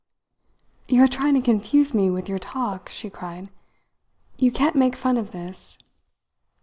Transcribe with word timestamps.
"You 0.87 1.03
are 1.03 1.07
trying 1.07 1.35
to 1.35 1.41
confuse 1.43 1.93
me 1.93 2.09
with 2.09 2.27
your 2.27 2.39
talk," 2.39 2.89
she 2.89 3.07
cried. 3.11 3.51
"You 4.39 4.51
can't 4.51 4.75
make 4.75 4.95
fun 4.95 5.15
of 5.15 5.29
this." 5.29 5.77